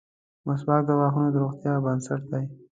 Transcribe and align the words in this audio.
•مسواک 0.47 0.81
د 0.85 0.91
غاښونو 0.99 1.29
د 1.31 1.35
روغتیا 1.43 1.73
بنسټ 1.85 2.21
دی. 2.31 2.45